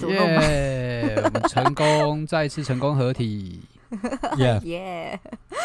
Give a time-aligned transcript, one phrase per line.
[0.00, 1.20] 耶！
[1.24, 3.62] 我们成功 再次成功合体。
[4.38, 5.20] 耶耶！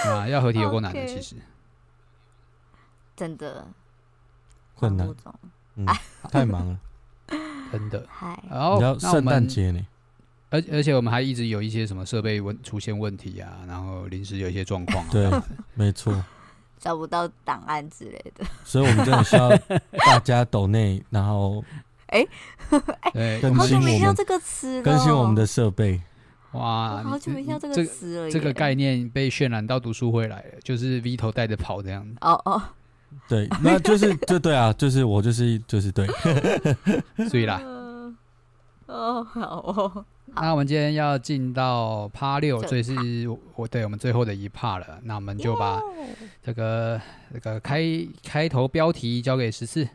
[0.05, 1.35] 啊，要合体有够难的，其实
[3.15, 3.65] 真的
[4.75, 5.07] 困难。
[5.75, 5.85] 嗯，
[6.29, 6.77] 太忙了，
[7.71, 8.05] 真的。
[8.09, 9.79] 嗨，然后圣诞节呢？
[10.49, 15.05] 而而且我们还一直有一些什么设备问出现问题啊，然后临时有一些状况。
[15.09, 15.29] 对，
[15.73, 16.23] 没错，
[16.79, 18.45] 找不到档案之类的。
[18.65, 19.49] 所以我们真的需要
[20.05, 21.63] 大家抖内，然后
[22.07, 22.25] 哎，
[23.13, 26.01] 对，好久没听到这个词了，更新我们的设备。
[26.53, 28.31] 哇，好久没听到这个词了。
[28.31, 32.15] 这个概念被渲染到读书会来了，就是 V 头带着跑这样子。
[32.21, 32.61] 哦哦，
[33.27, 36.07] 对，那就是就对啊，就是我就是就是对，
[37.29, 37.61] 所以啦。
[38.87, 40.05] 哦，好哦。
[40.33, 42.93] 那我们今天要进到趴六，这是
[43.55, 44.99] 我对我们最后的一趴了。
[45.03, 45.81] 那我们就把
[46.41, 46.99] 这个
[47.33, 47.81] 这个开
[48.23, 49.87] 开头标题交给十四。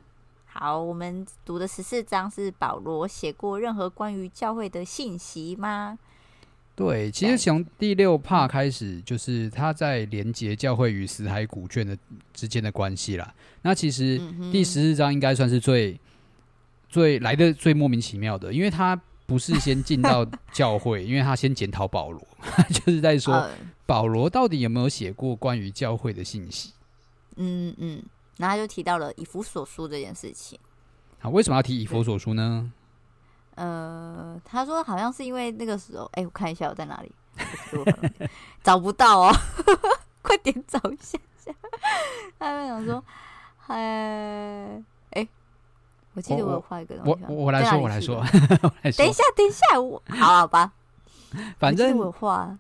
[0.53, 5.99] 好，我们读的十四章是保罗写过任何关于教会的信息吗？
[6.77, 11.97] 对，其实从第六帕开始，就是他在连接教会与死海古卷的
[12.35, 13.35] 之间的关系啦。
[13.63, 14.21] 那其实
[14.53, 15.99] 第十四章应该算是最
[16.89, 19.01] 最来的最莫名其妙的，因为他。
[19.25, 22.21] 不是先进到 教会，因为他先检讨保罗，
[22.69, 23.49] 就是在说
[23.87, 26.73] 保罗到底有没有写过关于教会的信息。
[27.37, 28.03] 嗯嗯，
[28.43, 30.59] 然后他就提到了以弗所书这件事情。
[31.21, 32.73] 啊，为什么要提以弗所书呢？
[33.55, 37.13] 呃，他说好像是因为那个时候，哎，我看一下我在哪里，
[38.65, 39.33] 找不到哦，
[40.23, 41.55] 快点找一下下。
[42.39, 43.05] 他们想说，
[43.69, 44.83] 哎。
[46.15, 48.23] 我记得我有画一个东西，我 我来说，我来说，
[48.83, 50.71] 等一下，等一下，我好好吧。
[51.59, 52.55] 反正我画，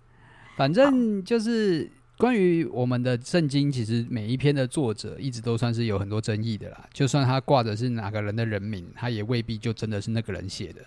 [0.56, 1.90] 反正就是
[2.22, 6.88] 关于我们的圣经，其实每一篇的作者一直都算是有很多争议的啦。
[6.92, 10.80] 就算他挂的是哪个人的人名，他也未必就真的是那个人写的，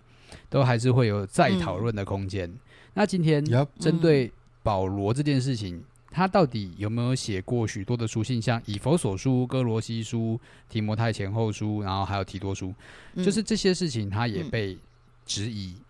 [0.49, 2.49] 都还是会有再讨论的空间。
[2.93, 3.43] 那今天
[3.77, 4.31] 针对
[4.63, 5.83] 保罗这件事情。
[6.09, 12.73] 他到底有没有写过许多的书信，像以佛所书、哥罗西书、提摩太前后书，然后还有提多书，
[13.15, 14.77] 嗯、就是这些事情，他也被
[15.25, 15.73] 质疑。
[15.75, 15.83] 嗯、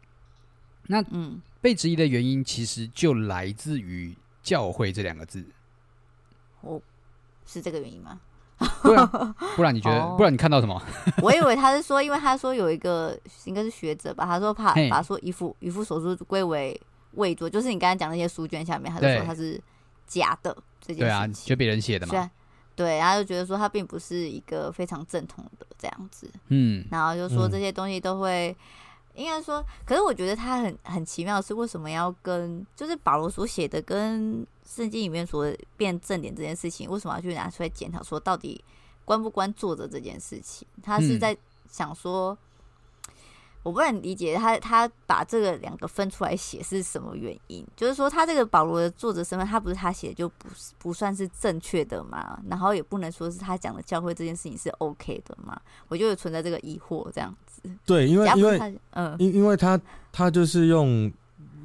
[0.87, 5.43] 那嗯，被质疑的原因其实就来自于“教会”这两个字。
[6.61, 6.81] 哦，
[7.45, 8.21] 是这个原因吗？
[8.81, 9.07] 不然，
[9.57, 9.99] 不然你觉得？
[10.05, 10.81] 哦、不然你看到什么？
[11.21, 16.79] 我以为他是说，因为他说有一个应该是学者吧，他说怕把说以弗以弗所书归为
[17.15, 19.61] 伪作，就是你刚才讲那些书卷下面，他就说他是。
[20.07, 22.31] 假的这件事情，对啊，就别人写的嘛。
[22.75, 28.55] 对，然后就觉得说他并不是一个非常正统的这样子，嗯，然后就说这些东西都会，嗯、
[29.15, 38.63] 应该说，可是我觉得他很很奇妙的是，为什么要跟就是保罗所写的跟圣经里面所变正点这件事情，为什么要去拿出来检讨，说到底
[39.03, 40.67] 关不关作者这件事情？
[40.83, 41.35] 他是在
[41.69, 42.33] 想说。
[42.33, 42.37] 嗯
[43.65, 47.65] 我不能理解他，他把这个两个分出来写是什么原因？
[47.75, 52.39] 就是说，他这个保罗的作者身份，他不是他写的就不不算是正确的嘛？
[52.47, 55.59] 然后也不能说是他讲的教会这件事情是 OK 的嘛？
[55.87, 57.44] 我就有存在这个疑惑，这样子。
[57.85, 59.79] 对，因为因为嗯，因因为他
[60.11, 61.11] 他就是用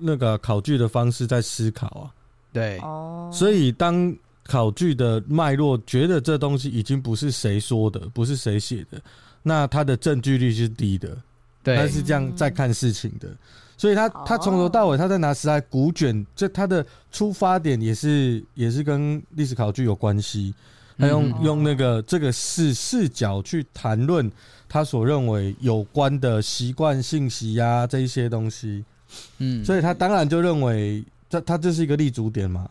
[0.01, 2.11] 那个考据的方式在思考啊，
[2.53, 2.79] 对。
[2.79, 9.01] 哦，所以当考据的脉络觉得这东西已经不是谁说的，不是谁写的，
[9.43, 11.17] 那他的证据率是低的。
[11.63, 13.29] 对，他是这样在看事情的，
[13.77, 20.55] 所以他他从头到尾他在拿时代古卷，这他的出发点也是也是跟历史考据有关系，
[20.99, 24.33] 他用用那个这个视视角去谈论
[24.71, 28.85] 他所认为有关的习惯信息呀这一些东西，
[29.39, 32.67] 嗯，所以他当然就认为这他这是一个立足点嘛。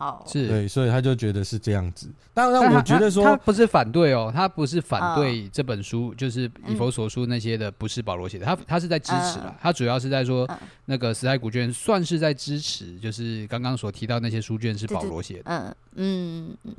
[0.00, 2.08] 哦，是对，所以他就觉得是这样子。
[2.34, 9.56] 当然，我觉得说他，他，他不是反对哦，他不是反对这本书，哦、就是以佛所书那些的，不是保罗写的，他他是在支持了。
[9.62, 10.48] 他主要是在说，
[10.86, 15.42] 那个死海古卷算是在支持，就是刚刚所提到那些书卷是保罗写的。
[15.44, 16.74] 嗯嗯嗯，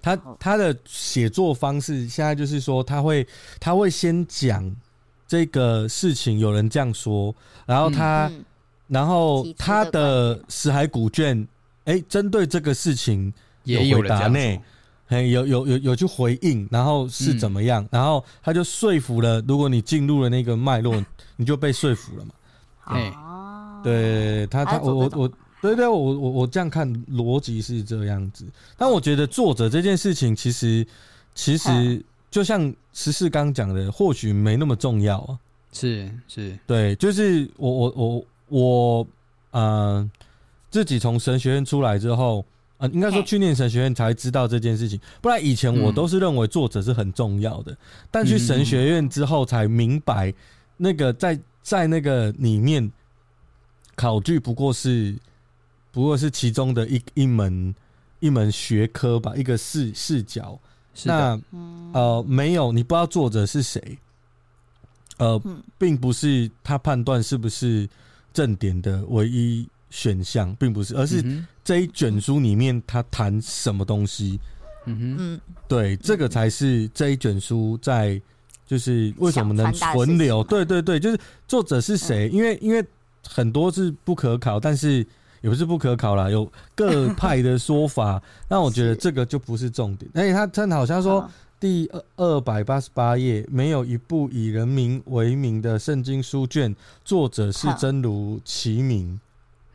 [0.00, 3.26] 他他的写作方式现在就是说，他会
[3.60, 4.70] 他会先讲
[5.26, 7.34] 这个事情，有人这样说，
[7.66, 8.44] 然后他，嗯、
[8.86, 11.46] 然后他的死海古卷。
[11.84, 13.32] 哎，针对这个事情
[13.64, 14.38] 有回答呢，
[15.06, 17.82] 哎，有有有有去回应，然后是怎么样？
[17.84, 21.02] 嗯、然后他就说服了，如果你进入了那个脉络，
[21.36, 22.34] 你就被说服了嘛。
[22.84, 23.10] 哎，
[23.82, 24.46] 对。
[24.48, 28.44] 他他我我我，对对，我我我这样看逻辑是这样子。
[28.76, 30.86] 但我觉得作者这件事情其实
[31.34, 35.38] 其实就像十四刚讲的，或许没那么重要啊。
[35.72, 39.06] 是是，对，就是我我我我，
[39.50, 40.10] 呃，
[40.70, 42.44] 自己从神学院出来之后，
[42.78, 44.98] 呃，应该说去念神学院才知道这件事情。
[45.20, 47.76] 不然以前我都是认为作者是很重要的，
[48.10, 50.32] 但去神学院之后才明白，
[50.76, 52.90] 那个在在那个里面
[53.94, 55.14] 考据不过是
[55.90, 57.74] 不过是其中的一一门
[58.20, 60.58] 一门学科吧，一个视视角。
[61.04, 61.40] 那
[61.92, 63.98] 呃，没有，你不知道作者是谁。
[65.18, 65.40] 呃，
[65.76, 67.88] 并不是他判断是不是
[68.32, 71.24] 正点的唯一选项，并不是，而是
[71.64, 74.38] 这一卷书里面他谈什么东西。
[74.86, 78.20] 嗯哼，对，这个才是这一卷书在
[78.66, 80.42] 就是为什么能存留？
[80.44, 82.28] 对对对，就是作者是谁？
[82.28, 82.84] 因为因为
[83.26, 85.06] 很多是不可考，但是
[85.40, 88.22] 也不是不可考啦， 有各派的说法。
[88.48, 90.10] 那我觉得这个就不是重点。
[90.14, 91.28] 而且他他好像说。
[91.60, 96.72] 第二二百八十八页，没有一部以人民为名的圣经书卷，
[97.04, 99.18] 作者是真如其名，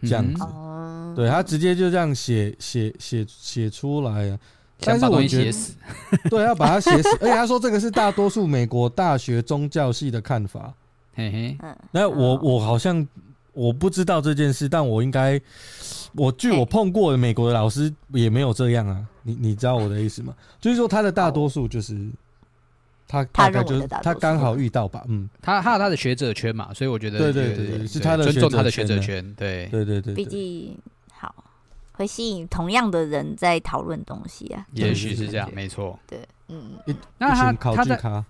[0.03, 0.45] 这样子。
[0.55, 4.39] 嗯、对他直接就这样写写写写出来啊，
[4.79, 5.57] 但是我觉得，
[6.31, 7.09] 对，要把它写死。
[7.19, 10.73] 而且他说这个是大多数美国大学宗教系的看法。
[11.15, 11.57] 嘿嘿，
[11.91, 13.05] 那我我好像
[13.53, 15.41] 我不知道这件事，但我应该。
[16.15, 20.31] 我据我碰过的美国的老师也没有这样啊，你你知道我的意思吗？
[20.61, 22.07] 就是说他的大多数就是
[23.07, 29.65] 他大概就是他刚好遇到吧，嗯，他他有他的学者圈嘛，所以我觉得对对对，是他的尊重他的学者圈，对。
[29.71, 30.77] 对对对，毕竟
[31.11, 31.33] 好
[31.93, 36.73] 会吸引同样的人在讨论东西啊，也许是这样，没错，对，嗯，
[37.17, 38.23] 那他他的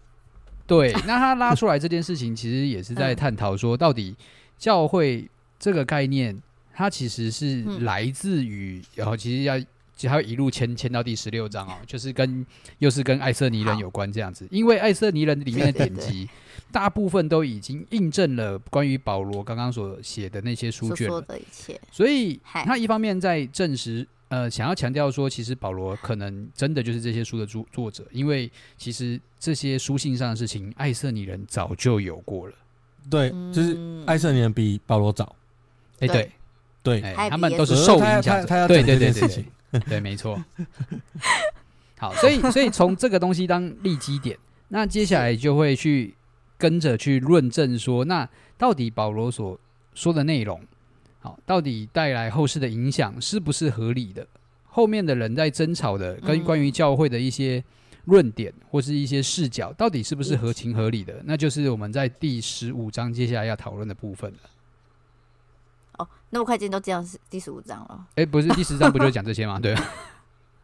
[0.65, 4.15] 对，那他拉出来这件事情，其实也是在探讨说，到底
[4.63, 5.29] 教会
[5.59, 6.41] 这个概念。
[6.75, 9.59] 它其实是来自于，然后其实要，
[9.95, 12.43] 其实一路牵牵到第十六章哦，就是跟
[12.79, 16.27] 又是跟爱色尼人有关这样子，因为爱色尼人里面的典籍，
[16.73, 32.55] 大部分都已经印证了关于保罗刚刚所写的那些书卷的一切，所以他一方面在证实，呃，想要强调说，其实保罗可能真的就是这些书的作作者，因为其实这些书信上的事情，爱色尼人早就有过了，
[33.09, 35.35] 对，就是爱色尼人比保罗早，
[35.99, 36.31] 哎，对。
[36.81, 38.45] 对，欸、他们都是受影响。
[38.67, 40.37] 对对对对对，对，对，没错。
[41.97, 46.13] 好，所以所以从这个东西当立基点，那接下来就会去
[46.57, 48.27] 跟着去论证说，那
[48.57, 49.57] 到底保罗所
[49.93, 50.59] 说的内容，
[51.21, 54.27] 好，到底带来后世的影响是不是合理的？
[54.65, 57.63] 后面的人在争吵的跟关于教会的一些
[58.05, 61.21] 论点或是一些视角，到底是不是合情合理的？
[61.23, 64.39] 那就是我们在第十五章接下来要讨论的部分了。
[65.99, 68.07] 哦，那么快进都讲是第十五章了。
[68.15, 69.59] 哎、欸，不是第十章不就讲这些吗？
[69.63, 69.75] 对。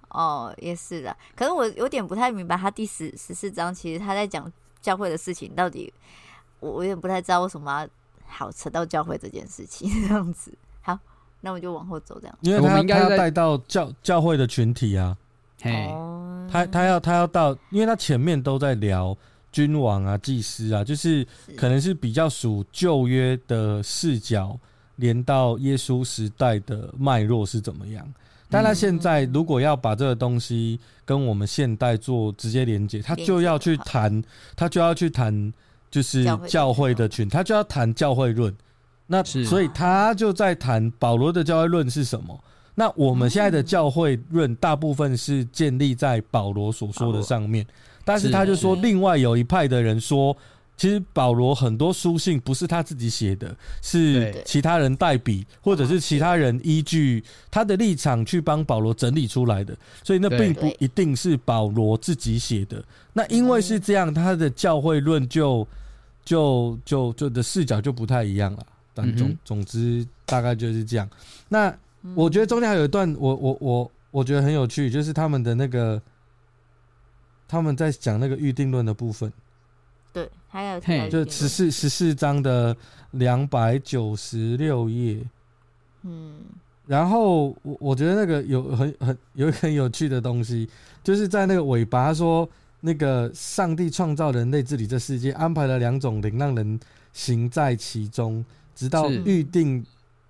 [0.10, 1.16] 哦，也是的。
[1.36, 4.52] 可是我有点不太明白，他第十十四章其实他在讲
[4.82, 5.94] 教会的事情，到底
[6.60, 7.88] 我我有点不太知道为什么要
[8.28, 10.52] 好扯到教会这件事情这样子。
[10.82, 10.98] 好，
[11.42, 12.38] 那我就往后走这样。
[12.42, 15.16] 因为他应该要带到教教会的群体啊。
[15.62, 15.90] 嘿，
[16.52, 19.18] 他他要他要到，因为他前面都在聊
[19.52, 21.26] 君王啊、祭司啊，就是
[21.56, 24.60] 可能是比较属旧约的视角。
[25.00, 28.06] 连到耶稣时代的脉络是怎么样？
[28.50, 34.22] 但他现在如果要把这个东西跟我们现代做直接连接，他就要去谈，
[34.57, 35.54] 他就要去谈，
[35.90, 38.54] 就是教会的群，他就要谈教会论。
[39.07, 42.38] 那所以他就在谈保罗的教会论是什么？
[42.80, 47.66] 那我们现在的教会论大部分是建立在保罗所说的上面，
[48.06, 50.36] 但是他就说，另外有一派的人说。
[50.81, 57.21] 其实保罗很多书信不是他自己写的，是其他人代笔，或者是其他人依据
[57.52, 62.81] 他的立场去帮保罗整理出来的，所以那并不一定是保罗自己写的。
[63.12, 65.68] 那因为是这样，他的教会论就
[66.24, 68.66] 就就就的视角就不太一样了。
[68.94, 71.09] 但总总之大概就是这样。
[71.50, 71.76] 那
[72.16, 76.02] 我觉得中间还有一段，我我我我觉得很有趣，就是他们的那个
[77.48, 79.32] 他们在讲那个预定论的部分。
[80.12, 82.76] 对，还有嘿，就十四十四章的
[83.12, 85.24] 两百九十六页，
[86.02, 86.40] 嗯，
[86.88, 90.68] 然后我我觉得那个有很很有一个很有趣的东西，
[91.04, 96.80] 就是在那个尾巴说，那个上帝创造人类治理这世界，安排了两种灵让人
[97.14, 99.86] 行在其中，直到预定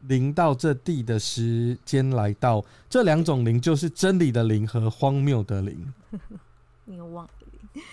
[0.08, 5.94] 临到这地的时间来到，这两种灵就是真理的灵和荒谬的灵，
[6.86, 7.84] 谬妄的灵，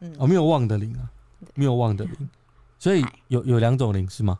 [0.00, 1.10] 嗯，哦，谬妄的灵啊。
[1.54, 2.30] 谬妄的灵，
[2.78, 4.38] 所以有有两种灵是吗？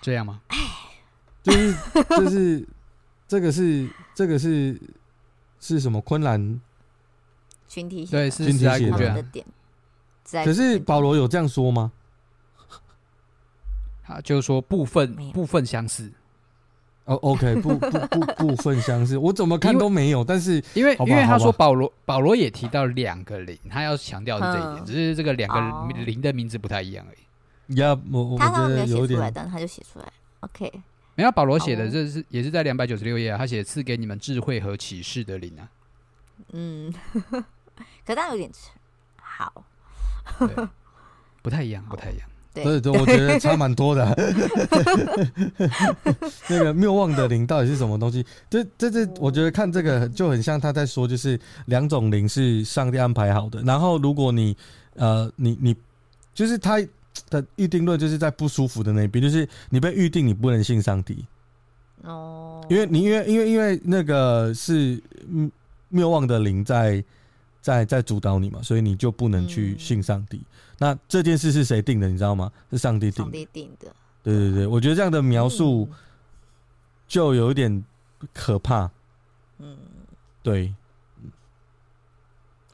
[0.00, 0.40] 这样吗？
[1.42, 1.74] 就是
[2.08, 2.68] 就是
[3.26, 4.80] 这个是这个是
[5.58, 6.00] 是什么？
[6.02, 6.60] 昆兰
[7.68, 9.44] 群体对是群体写的点。
[10.44, 11.90] 可是保罗有这样说吗？
[14.06, 16.12] 啊，就是说部分部分相似。
[17.04, 20.24] 哦，OK， 部部部部分相似，我怎么看都没有。
[20.24, 27.76] 但是因为好因为他说保罗保罗也提到两个灵，他要强调是这一点，只是这个两个灵的名字不太一样而已。
[27.76, 30.10] 呀，我我觉得有点，但他就写出来。
[30.40, 30.72] OK，
[31.14, 35.68] 没有保罗写的，这是也是在两百九十六页啊，他写赐给你们智慧和启示的灵啊。
[36.52, 36.92] 嗯，
[38.06, 38.50] 可他有点
[39.16, 39.62] 好，
[41.42, 42.26] 不太一样，不太一样。
[42.54, 44.06] 对对，我觉得差蛮多的。
[46.48, 48.24] 那个谬望的灵到底是什么东西？
[48.48, 53.60] 这这这，我觉得看这个就很像他在说，就是两种灵是上帝安排好的。
[53.62, 54.56] 然后如果你
[54.94, 55.74] 呃，你你
[56.32, 56.78] 就是他
[57.28, 61.24] 的预定论，就是在不舒服的那边，就是你被预定你不能信上帝。
[62.02, 65.02] 哦，因为你因为因为因为那个是
[65.88, 67.02] 谬望的灵在
[67.64, 70.38] 在在主导你嘛，所以你就不能去信上帝。
[70.76, 72.06] 那这件事是谁定的？
[72.06, 72.52] 你知道吗？
[72.70, 73.22] 是上帝定的。
[73.22, 73.90] 上帝定的。
[74.22, 75.88] 对对对，我觉得这样的描述
[77.08, 77.82] 就有一点
[78.34, 78.90] 可怕。
[79.60, 79.78] 嗯，
[80.42, 80.74] 对。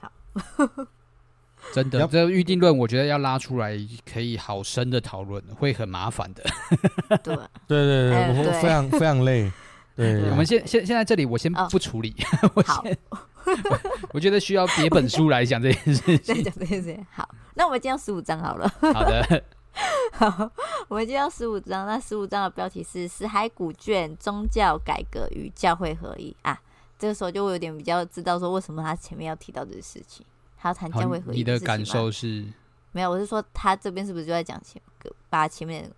[0.00, 0.11] 好，
[1.73, 3.78] 真的，这个预定论，我觉得要拉出来，
[4.12, 6.42] 可以好深的讨论，会很麻烦的。
[7.23, 9.52] 对，对对对，我非常非常累。
[9.94, 12.12] 对，我们现现现在这里，我先不处理。
[12.54, 12.99] 我先。
[14.12, 16.42] 我觉得需要别本书来讲这件事情。
[16.44, 17.06] 讲这件事情。
[17.12, 18.68] 好，那我们进到十五章好了。
[18.80, 19.44] 好的。
[20.12, 20.50] 好，
[20.88, 21.87] 我们进到十五章。
[21.87, 26.61] 那十五章的标题是“死海古卷：宗教改革与教会合一”啊。
[26.99, 30.26] 这个时候就会有点比较知道说，为什么他前面要提到这个事情，
[30.59, 31.37] 他要谈教会合一。
[31.37, 32.44] 你的感受是？
[32.92, 34.82] 没有，我是说他这边是不是就在讲前
[35.30, 35.94] 把前面那个？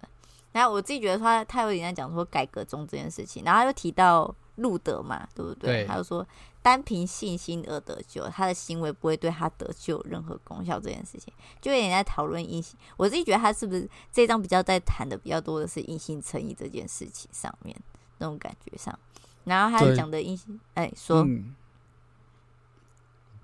[0.52, 5.82] 然后我自己觉得他他有点在讲说改革中这件事情，然后他又提到路德嘛，对不对？
[5.82, 6.26] 对他就说。
[6.64, 10.78] 单凭信心而得救，他的行为不会对他得救有任何功效。
[10.78, 12.78] 这件事情就有点在讨论因信。
[12.96, 17.76] 我自己觉得他是不是这一章比较在谈的比较多的是因信称义这件事情上面
[18.18, 18.96] 那种感觉上。
[19.42, 21.52] 然后他讲的因信，哎，说、嗯、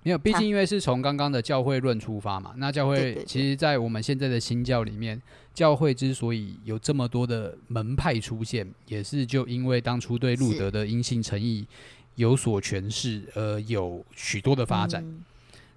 [0.03, 2.53] 没有，毕竟因为是从刚刚的教会论出发嘛。
[2.57, 5.21] 那教会其实，在我们现在的新教里面，
[5.53, 11.67] 教会之所以有这么多的门派出现，也是就因为当初对路德的因信诚意。
[12.15, 15.23] 有所诠释，而，有许多的发展，嗯、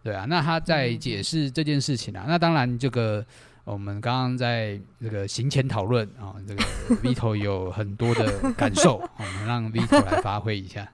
[0.03, 0.25] 对啊。
[0.29, 3.25] 那他在解释这件事情啊，嗯、那当然这个
[3.63, 6.65] 我们刚刚在这个行前讨论啊，这个
[7.01, 10.91] Vito 有很多的感受，我们让 Vito 来发挥一下，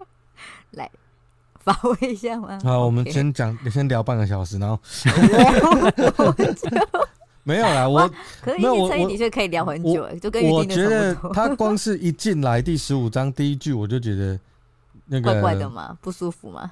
[0.72, 0.90] 来
[2.00, 2.58] 一下吗？
[2.62, 4.78] 好，我们先讲，先聊半个小时，然后
[7.44, 8.08] 没有啦，我
[8.42, 14.38] 可以，我的确可以聊很久，就跟我觉得他光是一进来第十五章第一句，我就觉得。
[15.10, 15.96] 那个、怪怪的嘛？
[16.02, 16.70] 不舒服嘛？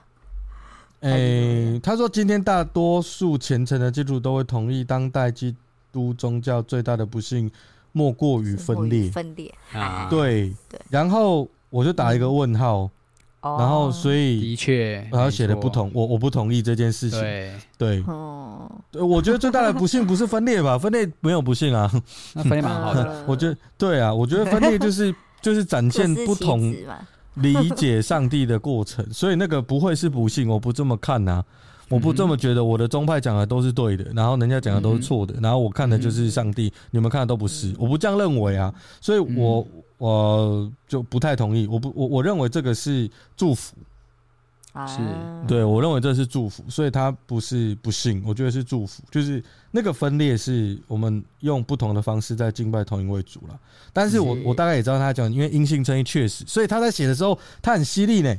[1.01, 5.57] 诶、欸，他说今天大多数虔诚的基督徒都会同意，当代基
[5.91, 7.51] 督宗教最大的不幸
[7.93, 9.11] 莫过于分裂。
[9.11, 10.79] 分裂啊，对对。
[10.91, 12.91] 然后我就打一个问号，
[13.55, 17.21] 嗯、然后所以的确，然后写的不同，我我不同意这件事情。
[17.21, 20.79] 对对，哦、我觉得最大的不幸不是分裂吧？
[20.79, 21.91] 分裂没有不幸啊，
[22.35, 23.25] 那分裂蛮好的。
[23.29, 26.75] 我觉得对啊，我觉得分裂就是就是展现不同。
[27.37, 31.45] 理解上帝的过程，所以那个不会是不幸，我不这么看呐、啊，
[31.89, 32.65] 我不这么觉得。
[32.65, 39.67] 我的宗派讲的都是对的，然后人家讲的都是错的，然后我看的就是上帝，你们看的都不是，我不这样认为啊，所以我
[39.99, 41.67] 我就不太同意。
[41.67, 43.77] 我不我我认为这个是祝福。
[44.87, 44.99] 是，
[45.49, 49.03] 对，我认为这是祝福，所以他不是不幸，我觉得是祝福。
[49.11, 53.59] 就是那个分裂是我们用不同的方式在敬拜同一位主了。
[53.95, 58.37] 但是我我大概也知道他讲，因为阴性称义确实，所以他在写的时候他很犀利呢。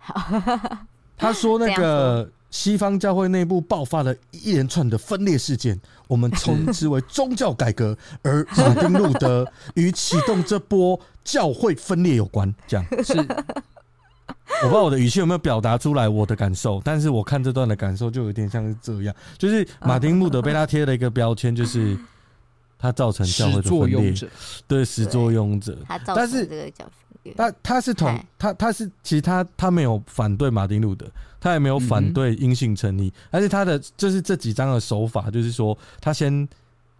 [1.16, 12.86] 他说那个西方教会内部爆发了一连串的分裂事件，我们称之为宗教改革， 而马丁路德与启动这波教会分裂有关，这样。
[13.04, 13.14] 是。
[14.62, 21.96] 我不知道我的语气有没有表达出来我的感受，但是我看这段的感受就有点像是这样，就是马丁路德被他贴了一个标签，就是
[22.78, 24.12] 他造成教会的分裂，
[24.66, 25.78] 对，始作俑者。
[25.86, 26.84] 他造成这个教
[27.22, 31.06] 会，但他是同他他是其实他他没有反对马丁路德，
[31.40, 36.48] 他也没有反对因性成立，而且他的就是这几章的手法，就是说他先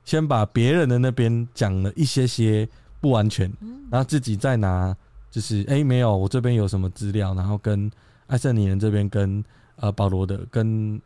[0.05, 2.69] 先把别人的那边讲了一些些
[3.01, 3.53] 不完全，
[3.91, 4.97] 然后自己再拿。
[5.33, 7.89] 就是哎、欸，没有，我这边有什么资料，然后跟
[8.27, 9.45] 艾瑟尼人这边跟
[9.77, 11.01] 呃保罗的跟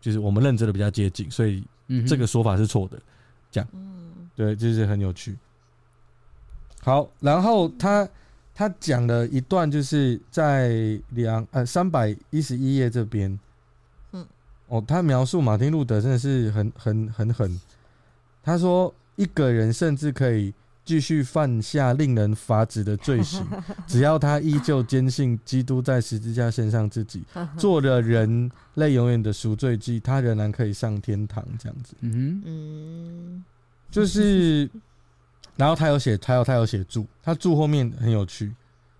[0.00, 1.62] 就是我们认知的比较接近，所以
[2.04, 3.00] 这个说法是错的，
[3.52, 5.38] 这样，嗯，对，就是很有趣。
[6.80, 8.08] 好，然后他
[8.54, 13.38] 他讲了一段，就是在两呃三百一十一页这边，
[14.12, 14.26] 嗯，
[14.68, 17.60] 哦，他描述马丁路德真的是很很很狠。
[18.44, 20.52] 他说，一个人甚至可以
[20.84, 23.42] 继续犯下令人发指的罪行，
[23.88, 27.22] 只要他依旧坚信基督在十字架献上自己，
[27.56, 31.42] 做了人类永远的赎罪祭，他仍然可以上天堂。
[31.58, 33.44] 这样子，嗯嗯，
[33.90, 34.68] 就是。
[35.56, 38.50] 然后他有写，他有他有写注，他注后面很有趣，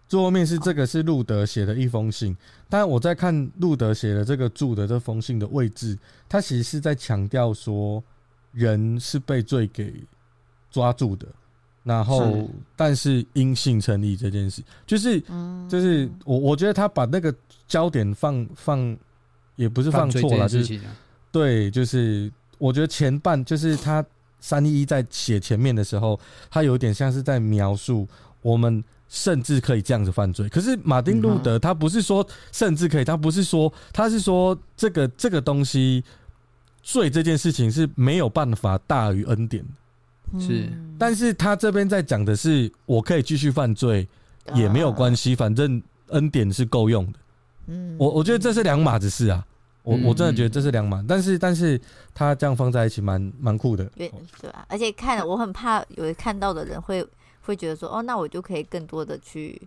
[0.07, 2.37] 注后面是这个是路德写的一封信，
[2.69, 8.05] 但我在看路德写的这个注的这封信的位置，他其实是在强调说
[8.53, 9.95] 人是被罪给
[10.71, 11.27] 抓住的，
[11.85, 15.19] 然后但是因信成立这件事，就是
[15.69, 17.35] 就是我我觉得他把那个
[17.67, 18.95] 焦点放放
[19.57, 20.79] 也不是放错了，就是
[21.33, 24.05] 对，就是我觉得前半就是他。
[24.43, 26.21] 三一一在写前面的时候，
[26.51, 28.07] 他有点像是在描述
[28.43, 30.49] 我们甚至可以这样子犯罪。
[30.49, 36.03] 可是马丁路德他不是说甚至可以，他不是说，他是说这个这个东西
[36.83, 39.65] 罪这件事情是没有办法大于恩典。
[40.41, 40.69] 是，
[40.99, 44.09] 但是他这边在讲的是，我可以继续犯罪
[44.55, 47.19] 也没有关系，反正恩典是够用的。
[47.69, 49.47] 嗯，我我觉得这是两码子事啊。
[49.83, 51.81] 我我真的觉得这是两码，但是但是
[52.15, 54.11] 他这样放在一起蛮蛮酷的，对
[54.41, 57.05] 对啊，而且看了我很怕有看到的人会
[57.43, 59.61] 会觉得说，哦，那我就可以更多的去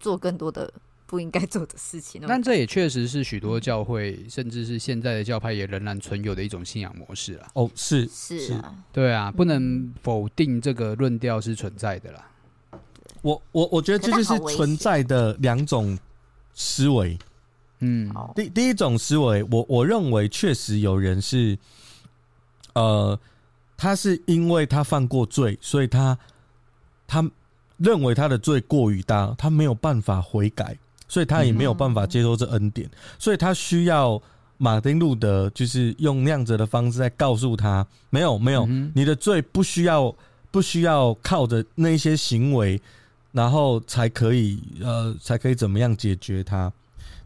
[0.00, 0.72] 做更多的
[1.04, 2.22] 不应该做的事情。
[2.26, 7.46] 但这也确实是许多教会，甚至是现在的教派也仍然存有的一种信仰模式啦。
[7.52, 12.26] 哦，是是啊，对啊，不能否定这个论调是存在的啦。
[13.20, 15.98] 我我我觉得这就是存在的两种
[16.54, 17.18] 思维。
[17.80, 21.56] 嗯，第第一种思维，我我认为确实有人是，
[22.74, 23.18] 呃，
[23.76, 26.18] 他是因为他犯过罪，所以他
[27.06, 27.24] 他
[27.76, 34.20] 认为他的罪过于大，他没有办法悔改，所以他也没有办法接受这恩典，所以他需要
[34.56, 40.12] 马丁路德就是用那样子的方式在告诉他，没有没有，你的罪不需要
[40.50, 42.80] 不需要靠着那些行为，
[43.30, 46.72] 然后才可以呃才可以怎么样解决它。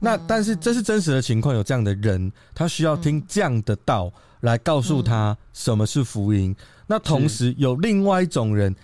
[0.03, 6.55] 那但是这是真实的情况，有这样的人，他需要听这样的道来告诉他什么是福音。
[6.89, 8.75] 那同时有另外一种人，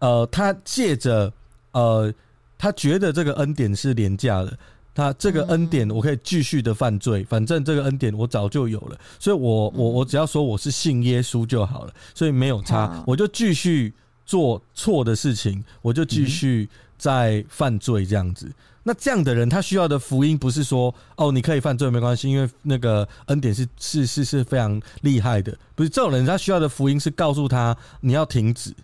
[0.00, 1.32] 呃，他借着
[1.72, 2.12] 呃，
[2.58, 4.58] 他觉得这个恩典是廉价的，
[4.94, 13.94] 他这个恩典我可以继续的犯罪，反正这个恩典我早就有了，所以我我我只要说我是信耶稣就好了，所以没有差，我就继续
[14.28, 18.52] 做错的事情，我就继续在犯罪这样子。
[18.82, 25.56] 那这样的人，他需要的福音不是说哦，你可以犯罪没关系，因为那个恩典是是是是非常厉害的。
[25.74, 28.74] 不是这种人，他需要的福音是告诉他你要停止，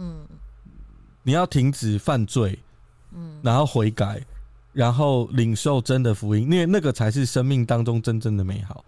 [0.00, 0.26] 嗯，
[1.22, 2.58] 你要停止犯罪，
[3.12, 4.20] 嗯，然后悔改，
[4.72, 8.84] 然后领受真的福音，因为那个才是生命当中真正的美好。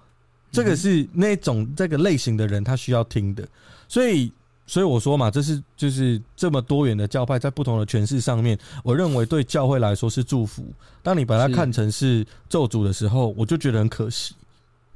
[0.51, 3.47] 这个是那种这个类型的人他需要听的，
[3.87, 4.33] 所以。
[4.67, 10.67] 所以我说嘛，这是就是这么多元的教派在不同的诠释上面，我认为对教会来说是祝福。
[11.03, 14.35] 当你把它看成是咒诅的时候，我就觉得很可惜。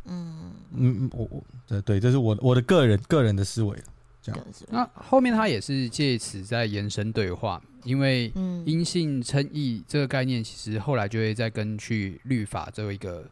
[0.06, 3.76] 嗯嗯，我我对对，这是我我的个人个人的思维。
[4.22, 8.32] 这样，那后面他也是借此在延伸对话，因为
[8.66, 13.24] 阴性称义这个概念，其实后来就会再根据律法这一个。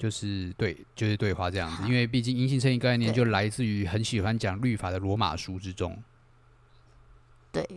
[0.00, 6.02] 就是对，就是对话这样子，因为毕竟阴性称义概念就来自于很喜欢讲律法的罗马书之中。
[7.52, 7.68] 对，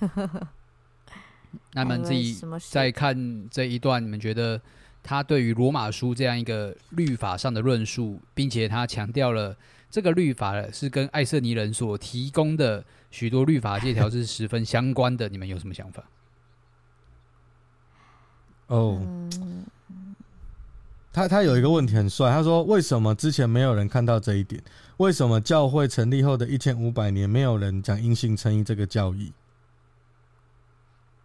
[1.72, 2.36] 那么自己
[2.68, 4.60] 在看这一段，你们觉得
[5.00, 9.56] 他对于罗马书这样一个律法上的论述，并且他强调了
[9.88, 16.02] 这个律法是跟爱瑟尼人所提供的许多律法借条是十分相关的，你们有什么想法？
[18.66, 19.00] 哦。
[21.12, 24.62] 他他有一个问题很帅，他说：“为什么之前没有人看到这一点？
[24.98, 29.32] 为什么教会成立后的一千五百年没有人讲因信称义这个教义？”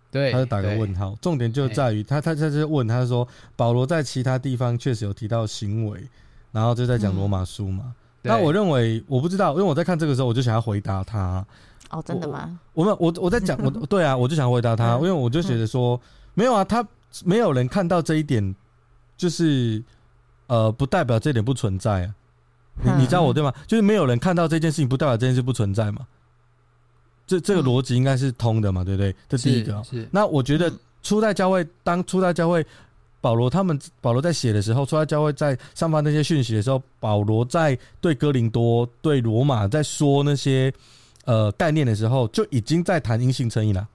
[0.10, 1.16] 对，他就打个问号。
[1.22, 6.02] 重点就在于他他在这问，他说保罗在其他地方确实有提到行为，
[6.52, 7.94] 然后就在讲罗马书嘛。
[8.24, 11.46] 嗯、那我认为我不知道，因为我在看这个时候，我就想要回答他。
[11.92, 12.60] 哦，真的吗？
[12.74, 16.00] 我们我我在讲我 对啊，我就想回答他，因为我就觉得说
[16.34, 16.84] 没有啊，他
[17.24, 18.56] 没有人看到这一点。
[19.18, 19.84] 就是，
[20.48, 22.16] 呃，不代表这点不存在啊。
[22.84, 23.54] 你你知道我对吗？
[23.66, 26.06] 就是没有人看到这件事情，不代表这件事不存在嘛。
[27.26, 29.16] 这这个逻辑应该是通的嘛，对不对？
[29.30, 29.82] 这第一个。
[29.84, 30.08] 是。
[30.12, 32.66] 那我觉得初代教会，当初代教会
[33.22, 40.72] 保罗他们保罗在写的时候，初代教会在散发那些讯息的时候，保罗在对哥林多、对罗马在说那些
[41.24, 43.88] 呃概念的时候，就已经在谈阴性称义了。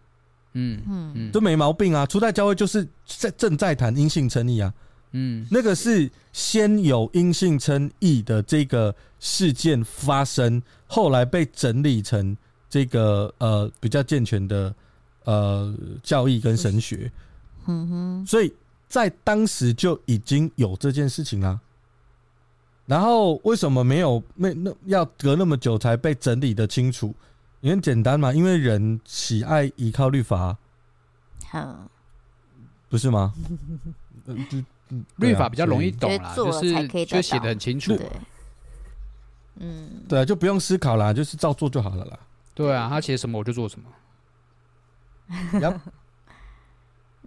[0.55, 2.07] 嗯嗯嗯，都没毛病啊。
[2.07, 4.73] 初代教会就是在正在谈阴性称义啊。
[5.12, 12.37] 嗯，那个是先有因信称义的这个事件发生，后来被整理成
[12.68, 14.75] 这个呃比较健全的
[15.25, 17.11] 呃教义跟神学。
[17.66, 18.55] 嗯哼，所以
[18.88, 21.61] 在当时就已经有这件事情啦。
[22.87, 27.14] 然后为什么没有没那要隔那么久才被整理的清楚？
[27.61, 30.57] 也很简单嘛，因为人喜爱依靠律法，
[31.44, 31.88] 好，
[32.88, 33.35] 不是吗？
[35.16, 37.98] 律法比较容易懂啦，就是就写得很清楚。
[39.57, 42.18] 嗯，对啊，就不用思考啦，就是照做就好了啦。
[42.55, 43.90] 对啊，他写什么我就做什么。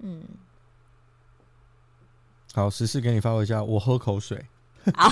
[0.01, 0.23] 嗯，
[2.53, 4.43] 好，十四给你发挥一下，我喝口水。
[4.95, 5.09] 好，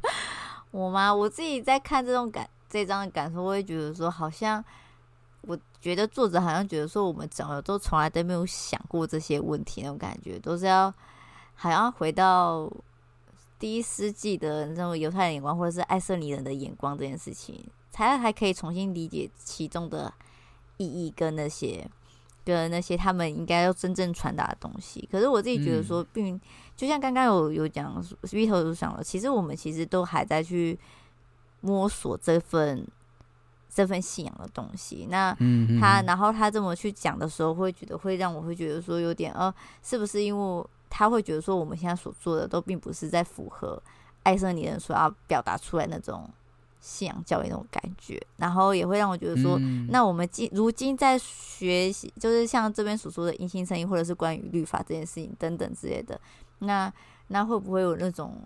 [0.70, 1.14] 我吗？
[1.14, 4.62] 我自己在看这种感这张的感受，我也觉得说，好像
[5.42, 10.92] 我觉得作者好像觉得说，我们整个都从来都没有想过这些问题，那种感觉都是要
[11.58, 12.72] 好像回到
[13.58, 20.12] 第一世纪的那种犹太人眼光，或者是爱色尼人的眼光这件事情，才还可以重新理解其中的
[20.76, 21.86] 意义跟那些
[22.44, 25.06] 跟那些他们应该要真正传达的东西。
[25.12, 26.40] 可是我自己觉得说，并、嗯、
[26.76, 30.78] 就像刚刚有有讲，V 头就想了，其实我们其实都还在去。
[31.60, 32.86] 摸索这份
[33.68, 35.36] 这份信仰的东西，那
[35.80, 43.80] 他然后他这么去讲的时候，会觉得会让我会觉得说有点呃，是不是因为他会觉得说我们现在所做的都并不是在符合
[44.22, 46.28] 爱色尼人所要表达出来那种
[46.80, 49.58] 信仰教育那种感觉，然后也会让我觉得说，
[49.90, 56.20] 那我们今如今在学习，就是像这边所说的因信称义，或者是关于律法这件事情等等之类的，
[56.60, 56.92] 那
[57.28, 58.36] 那会不会有那种？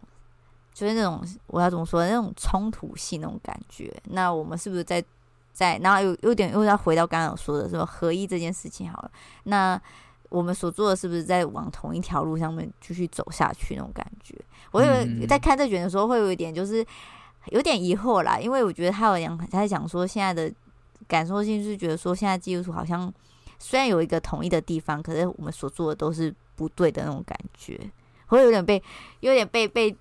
[0.74, 3.94] 就是那种我要怎么说，那种冲突性那种感觉。
[4.05, 5.05] 那我们是不是在
[5.52, 9.11] 在，然后有有点又要回到刚刚有说的，说合一这件事情好了。
[9.42, 9.78] 那
[10.33, 14.35] 我们所做的是不是在往同一条路上面继续走下去那种感觉？
[14.71, 16.85] 我以为在看这卷的时候会有一点就是
[17.51, 20.53] 有点疑惑啦，因为我觉得他有讲他在讲说现在的
[21.07, 23.12] 感受性是觉得说现在基督徒好像
[23.59, 27.79] 虽然有一个统一的地方，可是我们所做的都是不对的那种感觉，
[28.27, 28.83] 会有点被
[29.21, 29.95] 有点被被。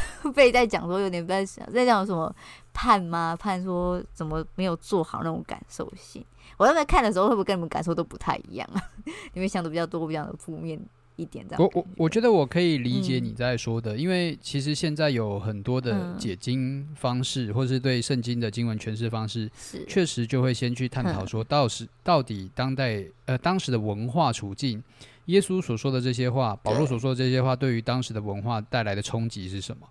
[0.34, 2.34] 被在讲说有点在想在讲什么
[2.72, 3.36] 判吗？
[3.38, 6.24] 判说怎么没有做好那种感受性？
[6.56, 8.82] 我在那看的时候会不会跟你们感受都不太一样啊？
[9.34, 10.80] 你们想的比较多，比较的负面
[11.16, 11.62] 一点这样。
[11.62, 24.82] 我我我觉得我可以理解你在说的，嗯、因为其实现在有很多的解经方式，嗯、或是对圣经的经文诠释方式，是确实就会先去探讨说，到时到底当代呃当时的文化处境，
[25.26, 29.86] 耶稣所说的这些话，保罗所说的这些话，对于当时的文化带来的冲击是什么？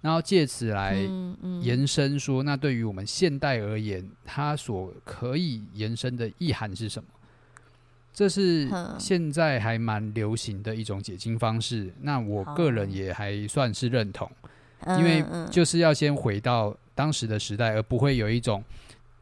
[0.00, 0.96] 然后借此来
[1.60, 7.08] 延伸说，那对于我们现代而言，它所可以延伸的意涵是什么？
[8.12, 11.92] 这是现在还蛮流行的一种解经方式。
[12.00, 14.30] 那我个人也还算是认同，
[14.98, 18.62] 因为就是要先回到当时的时代，而不会有一种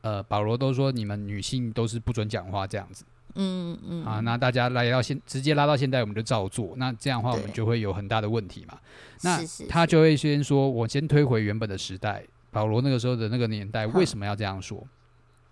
[0.03, 3.05] 呃，保罗都说你们女性都是不准讲话这样子。
[3.35, 6.75] 嗯嗯啊，那大家来到现直接拉到现在，我们就照做。
[6.77, 8.79] 那这样的话，我们就会有很大的问题嘛。
[9.23, 14.87] 那他就会先说，我先推回原本的时代，保罗那个时候的那个年代，为什么要这样说？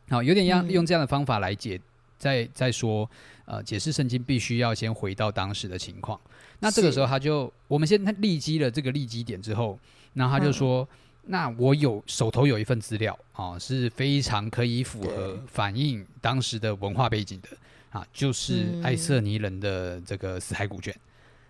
[0.08, 1.80] 好，有点像用这样的方法来解，
[2.18, 3.08] 再再说，
[3.44, 6.20] 呃，解释圣经必须要先回到当时的情况。
[6.58, 9.78] 那这个时候，他就我们先他立基了这个立基点之后，
[10.14, 10.86] 然后他就说，
[11.24, 17.48] 那我有手头有一份资料啊，是非常可以符合反映当时的文化背景的。
[17.90, 21.00] 啊，就是爱瑟尼人的这个死海古卷，嗯、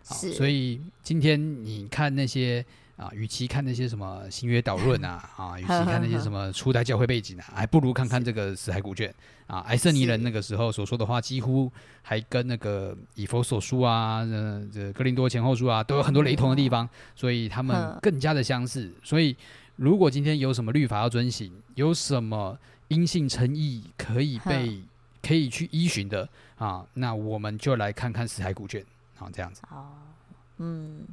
[0.07, 2.65] 好，所以今天你看那些
[3.01, 9.13] 啊，与其看那些什么新约导论啊， 啊，与其看那些什么初代教会背景啊，还不如看看这个死海古卷
[9.47, 9.61] 啊。
[9.61, 16.87] 爱色尼人那个时候所说的话，几乎还跟那个以佛所书啊，呃，这格林多前后书啊，都有很多雷同的地方，
[17.17, 18.93] 所以他们更加的相似。
[19.03, 19.35] 所以，
[19.77, 22.59] 如果今天有什么律法要遵行，有什么
[22.89, 24.83] 因信诚意可以被。
[25.23, 28.83] 可以去依循的啊，那我们就来看看死海古卷
[29.19, 29.61] 啊，这样子。
[29.71, 29.89] 哦，
[30.57, 31.05] 嗯，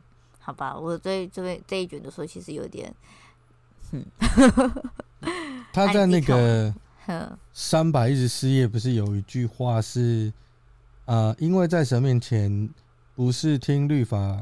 [0.47, 2.93] 好吧，我对这边这一卷的时候，其实有点，
[3.91, 4.05] 嗯，
[5.73, 6.73] 他在那个
[7.51, 10.31] 三百一十四页不是有一句话是
[11.03, 12.69] 啊、呃，因为在神面前
[13.13, 14.41] 不是听律法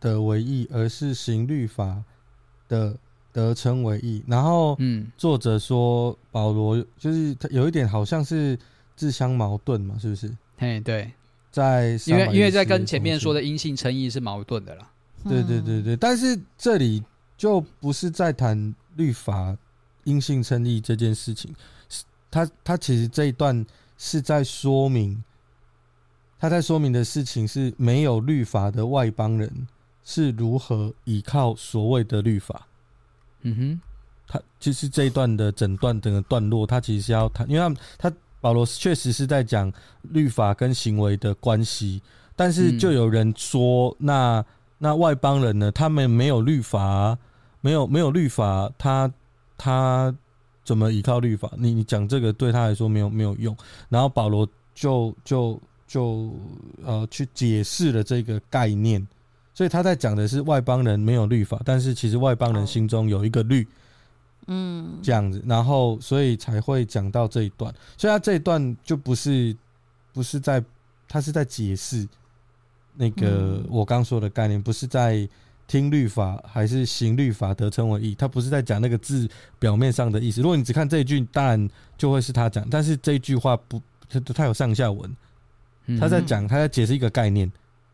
[0.00, 2.04] 的为义，而是行律法
[2.68, 2.96] 的。
[3.30, 8.58] 得称为义，然后，嗯，作者说保罗就是他有一点好像是
[8.96, 10.34] 自相矛盾嘛，是不是？
[10.56, 11.12] 嘿，对，
[11.52, 14.90] 在因为因为在跟前面说的阴性称义是矛盾的啦。
[15.28, 17.04] 对对对对，但是这里
[17.36, 19.56] 就不是在谈律法
[20.04, 21.54] 因性称义这件事情，
[22.30, 23.64] 他他其实这一段
[23.96, 25.22] 是在说明，
[26.38, 29.68] 他在说明的事情是没有律法的外邦人
[30.02, 32.66] 是如何依靠所谓的律法。
[33.42, 33.80] 嗯哼，
[34.26, 42.00] 他其实这一段的整段整个段落，他其实是要谈，因为他他保罗确实是在讲律法跟行为的关系，
[42.34, 44.06] 但是就有人说，嗯、
[44.78, 45.70] 那那外邦人呢？
[45.72, 47.18] 他们没有律法、啊，
[47.60, 49.12] 没有没有律法，他
[49.56, 50.14] 他
[50.64, 51.50] 怎么依靠律法？
[51.56, 53.56] 你你讲这个对他来说没有没有用。
[53.88, 56.32] 然后保罗就就就
[56.84, 59.06] 呃去解释了这个概念。
[59.54, 63.66] 所以他在讲的是外邦人没有律法，但是其实外邦人心中有一个律，
[64.46, 67.74] 嗯，这样子，然后所以才会讲到这一段。
[67.96, 69.56] 所以他这一段就不是
[70.12, 70.62] 不是在，
[71.08, 72.06] 他是在解释
[72.98, 75.28] 那个我刚说的概念，不是在
[75.68, 78.14] 听律法还是行律法得称为义。
[78.14, 80.42] 他不是在讲那个字表面上的意思。
[80.42, 83.80] 如果你只看这一句，当然就会是他讲，但是这一句话不，
[84.10, 85.16] 他他有上下文，
[86.00, 87.50] 他在讲，他在解释一个概念。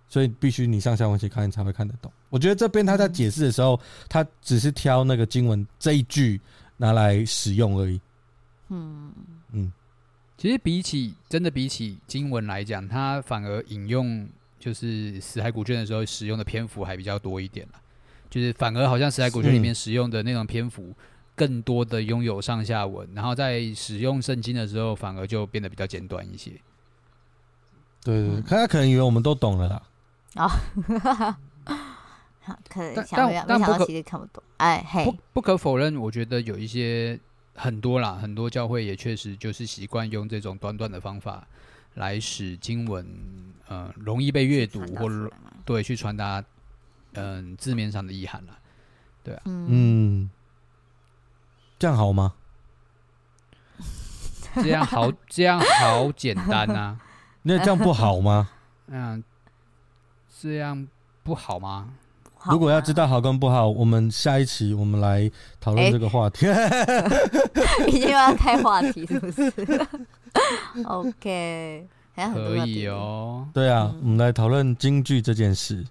[0.07, 2.13] 所以必须你上下文去看，你才会看得懂。
[2.31, 6.41] 我觉得这边他在解释的时候，他只是挑那个经文这一句
[6.77, 8.01] 拿来使用而已。
[8.69, 9.11] 嗯
[9.51, 9.73] 嗯，
[10.39, 14.29] 其实比起真的比起经文来讲，他反而引用
[14.65, 17.69] 就是死海古卷的时候使用的篇幅还比较多一点，
[18.31, 20.91] 就是反而好像死海古卷里面使用的那种篇幅
[21.35, 26.53] 更多的拥有上下文，然后在使用圣经的时候反而就变得比较简短一些。
[28.03, 29.83] 对对，对，他可能以为我们都懂了啦。
[30.37, 30.49] 哦，
[32.41, 34.43] 好，可能想不但不可其实看不懂。
[34.57, 37.21] 哎，嘿，不不可否认，我觉得有一些
[37.55, 41.47] 很多啦，很多教会也确实就是习惯用这种短短的方法
[41.95, 43.07] 来使经文，
[43.69, 45.31] 呃，容易被阅读，或者
[45.65, 46.45] 对去传达，
[47.13, 48.59] 嗯、呃，字面上的意涵了。
[49.23, 50.31] 对啊，嗯，
[51.79, 52.35] 这样好吗？
[54.55, 57.01] 这样好，这样好简单啊？
[57.43, 58.51] 那这样不好吗？
[58.87, 59.23] 嗯。
[60.37, 60.87] 这样
[61.23, 61.95] 不好吗？
[62.51, 65.31] 如果要知道好跟不好，我们下一期我们来
[65.61, 66.47] 讨论这个话题。
[67.89, 69.53] 已经要开话题是不是？
[70.85, 73.49] OK，还可以哦。
[73.55, 75.85] 对啊，我们来讨论京剧这件事。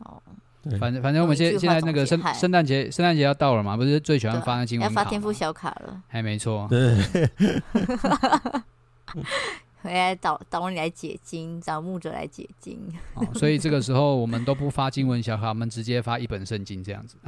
[0.00, 0.20] 哦，
[0.80, 5.00] 反正反正我们现现在那个圣圣诞节圣诞节要到了嘛，不是最喜欢发那经文卡？
[5.00, 6.66] 要发天赋小卡了，还没错。
[6.68, 6.96] 对。
[9.84, 12.80] 回来找找你来解经，找牧者来解经。
[13.12, 17.18] 哦，所以这个时候我们都不发经文小卡，我们直接发一本圣经这样子，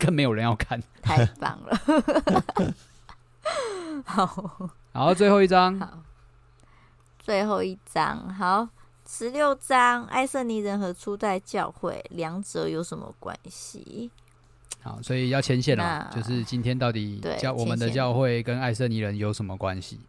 [0.00, 0.82] 更没有人要看。
[1.02, 2.74] 太棒了！
[4.06, 6.02] 好，好最后一章，好，
[7.18, 8.66] 最后一章，好，
[9.06, 14.10] 十六章，爱色尼人和初代教会两者有什么关系？
[14.80, 20.00] 好，所以要牵线了，就是今天到底教我们的教会跟爱色尼人有什么关系？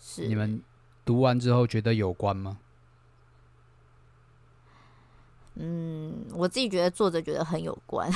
[0.00, 0.62] 是你们。
[1.06, 2.58] 读完之后觉得有关吗？
[5.54, 8.10] 嗯，我自己觉得作者觉得很有关，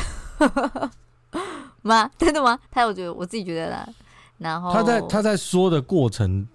[1.81, 2.11] 吗？
[2.18, 2.59] 真的吗？
[2.70, 3.88] 他有觉得，我自己觉得啦。
[4.37, 6.46] 然后他在他在说的过程，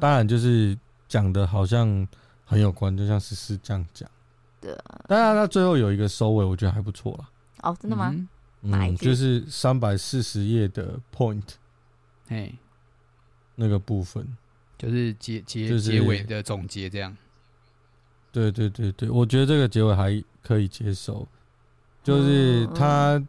[0.00, 2.08] 当然就是讲的好像
[2.44, 4.10] 很有关，就像诗诗这样讲。
[4.60, 7.28] 对，当然他最后有一个收尾，我觉得还不错啦。
[7.62, 8.12] 哦，真的吗？
[8.62, 11.44] 嗯，就是三百四十页的 point，
[12.28, 12.52] 哎，
[13.54, 14.36] 那个部分。
[14.78, 17.16] 就是结结结尾的总结这样，
[18.32, 21.26] 对对对对，我觉得这个结尾还可以接受。
[22.04, 23.20] 就是他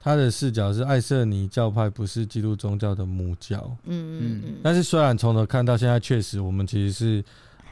[0.00, 4.54] 他的视角是爱瑟尼教派不是基督宗教的母教，嗯嗯嗯。
[4.62, 7.22] 但是虽然从头看到现在，确实我们其实是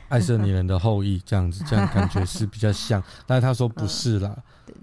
[0.09, 3.03] 爱瑟尼人的后裔，这样子这样感觉是比较像。
[3.27, 4.37] 但是他说不是啦，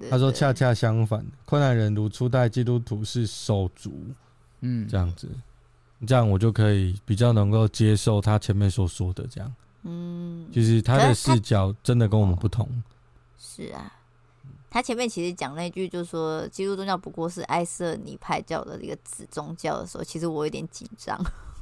[0.10, 4.08] 他说恰恰相反，困难人如初代基督徒是手足，
[4.62, 5.28] 嗯，这样子。
[6.06, 12.68] 这样我就可以比较能够接受他前面所说的这样，嗯，就是他的视角真的跟我们不同。
[13.38, 13.92] 是啊，
[14.70, 21.20] 他前面其实讲那句就是说基督宗教不过是爱色尼派教的一个子宗教的时候，其实我有点紧张，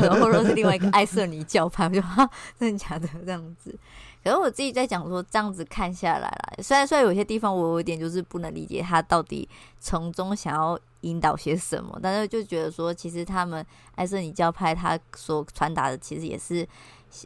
[0.00, 3.08] 然后说是另外一个爱色尼教派，我就哈，真的假的？
[3.24, 3.78] 这样子？
[4.24, 16.66] 可是我自己在讲说，这样子看下来啦，虽然虽然有些地方我有一点就是不能理解他到底从中想要引导些什么，但是就觉得说，其实他们爱色尼教派他所传达的，其实也是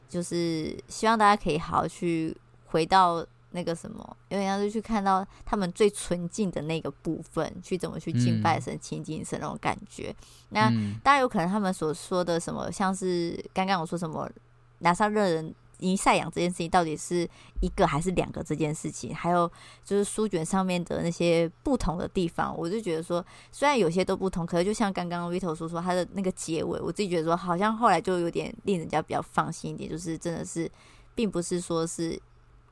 [0.09, 10.15] 就是希望大家可以好好去回到那个什么，因为像是去看到他们最纯净的那个部分，去怎么去敬拜神、亲近神那种感觉。
[10.51, 10.71] 那
[11.03, 14.31] 当然有可能他们所说的什么，像是刚刚我说什么
[14.79, 15.55] 拿撒勒人。
[15.83, 17.29] 弥赛养这件事情到底是
[17.61, 19.51] 一个还是两个这件事情，还有
[19.85, 30.71] 就是书卷上面的那些不同的地方，我就觉得说，虽然有些都不同，可是就像刚刚 Vito 说说他的那个结尾，我自己觉得说，好像后来就有点令人家比较放心一点，就是真的是，
[31.17, 32.17] 并不是说是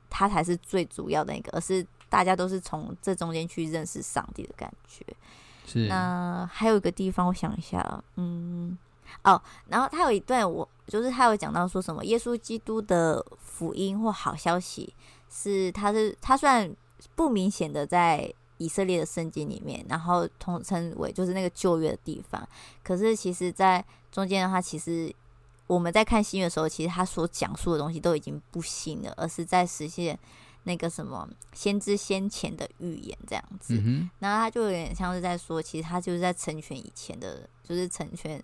[0.08, 5.04] 他才是最主要的那个，而是大家都是从这中间去认识上帝的感觉。
[5.66, 5.88] 是。
[5.88, 8.78] 那还有一个地方，我想一下，嗯。
[9.22, 14.94] 哦，然后他有一段，我就是他有讲到说什么，耶稣基督的福音或好消息
[15.30, 16.74] 是，他是他虽然
[17.14, 22.46] 不明显的在以色列的圣经里面，然后统称为就是那个旧约的地方，
[22.82, 25.14] 可是其实在中间的话，其实
[25.66, 30.18] 我们在看新约的时候，其实他所讲述的东西都已经不新了，而是在实现
[30.64, 33.80] 那个什么先知先前的预言这样子。
[33.82, 38.42] 嗯、然后他就有点像是在说，其实他就是在成全以前的，就是成全。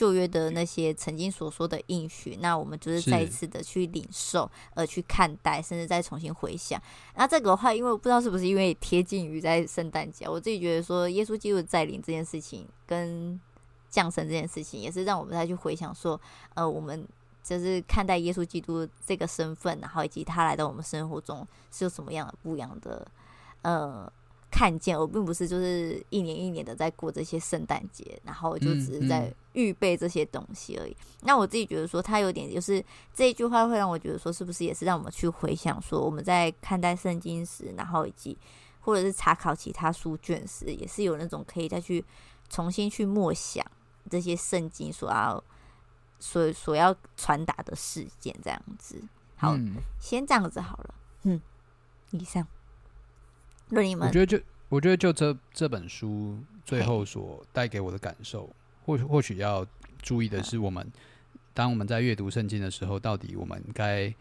[0.00, 6.80] 旧约的那些曾经所说的应许，那我们就是再一次的去领受，而去看待，甚至再重新回想。
[7.16, 13.38] 那这个的话，因为我不知道是不是因为贴近于在圣诞节，我自己觉得说，耶稣基督的再临这件事情跟
[13.90, 16.18] 降生这件事情，也是让我们再去回想说，
[16.54, 17.06] 呃，我们
[17.44, 23.06] 就是看待耶稣基督这个身份，然后以及他来到我们生活中是有什么样的不一样的，
[23.60, 24.10] 呃。
[24.60, 30.90] 看见，我并不是就是一年一年的在过这些圣诞节，然后就只是在预备这些东西而已。
[30.90, 38.36] 嗯嗯、那我自己觉得说，他有点就是这一句话会让我觉得说，是不是也是让我们去回想说，我们在看待圣经时，然后以及
[38.80, 42.04] 或者是查考其他书卷时，也是有那种可以再去
[42.50, 43.64] 重新去默想
[44.10, 45.42] 这些圣经所要
[46.18, 49.02] 所所要传达的事件这样子。
[49.36, 50.94] 好，嗯、先这样子好了。
[51.22, 51.40] 嗯，
[52.10, 52.46] 以上。
[53.72, 54.36] 我觉得就
[54.70, 58.48] 我觉得就这这本书最后所带给我的感受，
[58.86, 59.66] 或许或许要
[60.00, 60.90] 注意的是，我们
[61.52, 64.14] 当我们在阅读圣经的时候，到底我们该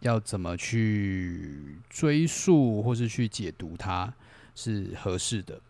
[0.00, 4.12] 要怎么去追溯或是去解读它
[4.54, 5.60] 是合适的。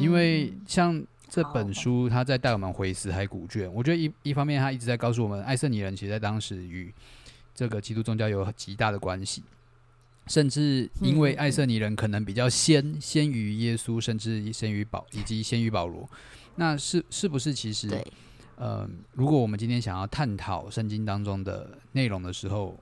[0.00, 6.92] 因为像这本书，它在带我们回死海古卷，我觉得一一方面，它一直在告诉我们，爱色尼人其实在当时与
[7.54, 9.42] 这个基督宗教有极大的关系。
[10.28, 16.08] 甚至因为爱色尼人可能比较先先于耶稣，甚至先于保以及先于保罗，
[16.56, 17.88] 那是是不是其实，
[18.56, 22.78] 呃，如果我们今天想要探讨圣经当中的内容的时候，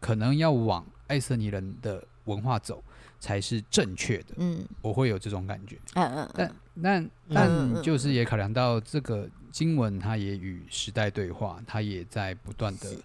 [0.00, 2.82] 可能要往爱色尼人的文化走
[3.18, 4.34] 才是正确的。
[4.36, 5.76] 嗯，我会有这种感觉。
[5.94, 12.96] 嗯嗯，但但但就是也考量到这个经文，它也与时代对话，它也在不断的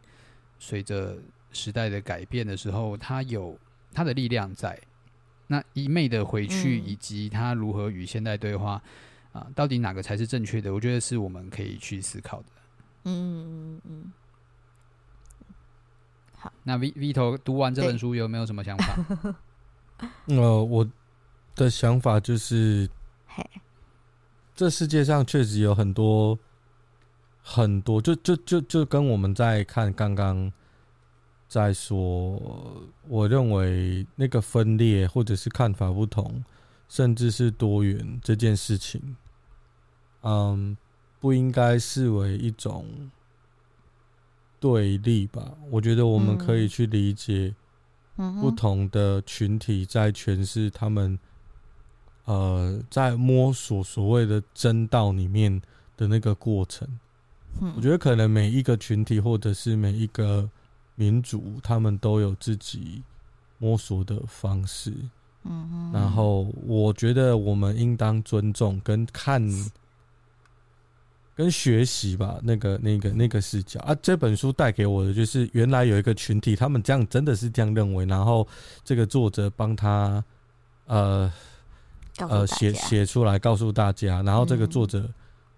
[0.59, 1.17] 随着。
[1.55, 3.55] 时代的改变的时候，它有
[3.93, 4.79] 他的力量在。
[5.47, 8.81] 那一昧的回去，以及他如何与现代对话
[9.33, 10.73] 啊，到底哪个才是正确的？
[10.73, 12.45] 我觉得是我们可以去思考的。
[13.03, 14.13] 嗯嗯嗯。
[16.37, 19.35] 好，那 V Vito 读完这本书有没有什么想法？
[20.27, 20.89] 呃，我
[21.55, 22.89] 的想法就是，
[24.55, 26.39] 这世界上确实有很多
[27.43, 30.51] 很多，就就就就跟我们在看刚刚。
[31.53, 32.41] 再说，
[33.07, 36.43] 我认为那个分裂或者是看法不同，
[36.89, 39.15] 甚至是多元这件事情，
[40.23, 40.75] 嗯，
[41.19, 42.87] 不应该视为一种
[44.59, 45.55] 对立吧？
[45.69, 47.53] 我觉得我们可以去理解
[48.41, 51.19] 不同的群体在诠释他们，
[52.25, 55.61] 呃，在摸索所谓的真道里面
[55.95, 56.87] 的那个过程。
[57.75, 60.49] 我觉得可能每一个群体或者是每一个。
[60.95, 63.01] 民主，他们都有自己
[63.57, 64.93] 摸索的方式，
[65.43, 69.41] 嗯哼，然后我觉得我们应当尊重跟看，
[71.35, 73.95] 跟学习吧，那个、那个、那个视角啊。
[74.01, 78.47] 这本书带给我的就是，原来有一个群体，他们这样真的是这样认为，然后
[78.83, 80.23] 这个作者帮他，
[80.85, 81.31] 呃，
[82.17, 85.09] 呃，写写出来告诉大家，然后这个作者。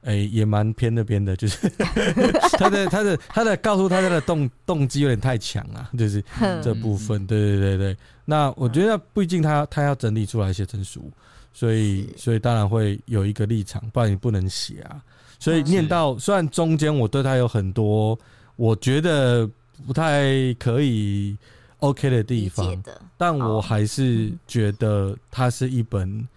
[0.05, 1.67] 嗯哎、欸，也蛮偏那边的，就是
[2.59, 6.23] 他的他的他的告诉他他的动动机有点太强啊，就是
[6.63, 7.97] 这部分，对对对对。
[8.23, 11.11] 那我觉得毕竟他他要整理出来写成书，
[11.53, 15.01] 所以所以当然会有一个立场，不然你不能写啊。
[15.39, 18.17] 所以念到虽然中间我对他有很多
[18.57, 19.49] 我觉得
[19.87, 21.35] 不太可以
[21.79, 22.81] OK 的地方，
[23.17, 26.27] 但我还是觉得它是一本。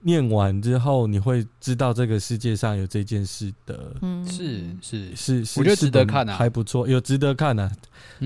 [0.00, 5.16] 念完之后，你会知道这个世界上有这件事的，嗯，是是。
[5.16, 7.70] 是是，我觉得值得看啊，还不错，有值得看的，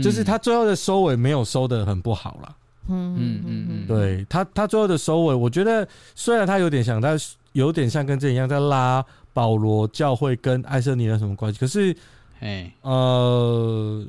[0.03, 2.57] 就是他最后的收尾没有收的很不好啦。
[2.89, 7.17] 嗯嗯嗯嗯，对他他最后的收尾，我觉得虽然他有点想，他
[7.53, 11.97] 有点像跟这一样在拉保罗教会跟艾瑟尼的什么关系，可是，
[12.41, 14.05] 哎呃，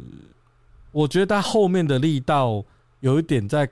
[0.92, 2.66] 我觉得他后面的力道
[3.00, 3.70] 有一点在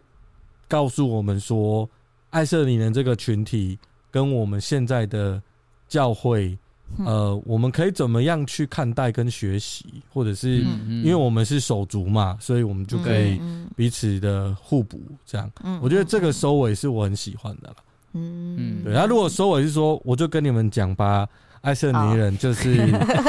[0.68, 1.90] 告诉我们说，
[2.32, 3.78] 爱色尼人这个群体
[4.10, 5.42] 跟我们现在的
[5.88, 6.58] 教会，
[7.06, 10.58] 呃，我们可以怎么样去看待跟学习，或者是
[10.88, 13.40] 因为我们是手足嘛，所以我们就可以
[13.76, 15.00] 彼此的互补。
[15.26, 15.52] 这样，
[15.82, 17.76] 我觉得这个收尾是我很喜欢的了。
[18.14, 18.94] 嗯嗯，对。
[18.94, 21.28] 他如果收尾是说，我就跟你们讲吧。
[21.62, 22.76] 爱色尼人就是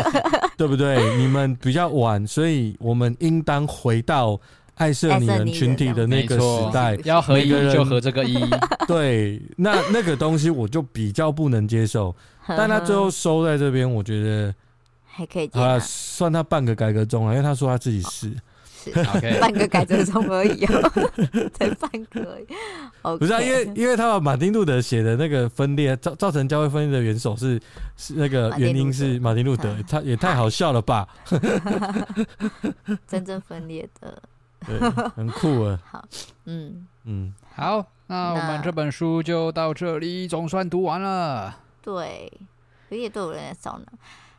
[0.57, 1.16] 对不对？
[1.18, 4.40] 你们比较晚，所以我们应当回到
[4.82, 6.98] 爱色你人群体的那个时代。
[7.04, 8.36] 要合一就合这个一。
[8.88, 12.14] 对，那那个东西我就比较不能接受。
[12.48, 14.52] 但他最后收在这边，我觉得
[15.06, 15.46] 还可以。
[15.52, 18.32] 啊，算他半个改革中了，因为他说他自己是。
[18.84, 19.38] Okay.
[19.38, 20.90] 半个改革中而已哦，
[21.54, 22.46] 才半个而已。
[23.02, 23.18] Okay.
[23.18, 27.60] 不是啊，因为因为他把马丁路德写的那个分裂造造成教会分裂的元首是
[27.96, 31.06] 是那个原因是马丁路德，他也太好笑了吧？
[33.06, 34.20] 真正分裂的，
[34.66, 34.78] 对，
[35.10, 35.78] 很酷啊。
[35.90, 36.04] 好，
[36.44, 41.56] 嗯嗯，好，那我们这本书就到这里，总算读完了。
[41.80, 42.32] 对，
[42.88, 43.86] 有点对我有点烧脑，